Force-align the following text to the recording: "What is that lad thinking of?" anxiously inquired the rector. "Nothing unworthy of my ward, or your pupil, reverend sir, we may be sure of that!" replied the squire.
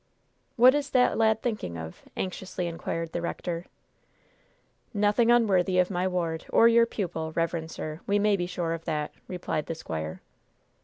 "What 0.55 0.73
is 0.73 0.89
that 0.89 1.15
lad 1.15 1.43
thinking 1.43 1.77
of?" 1.77 2.01
anxiously 2.17 2.65
inquired 2.65 3.11
the 3.11 3.21
rector. 3.21 3.67
"Nothing 4.95 5.29
unworthy 5.29 5.77
of 5.77 5.91
my 5.91 6.07
ward, 6.07 6.47
or 6.49 6.67
your 6.67 6.87
pupil, 6.87 7.33
reverend 7.33 7.69
sir, 7.69 7.99
we 8.07 8.17
may 8.17 8.35
be 8.35 8.47
sure 8.47 8.73
of 8.73 8.85
that!" 8.85 9.13
replied 9.27 9.67
the 9.67 9.75
squire. 9.75 10.19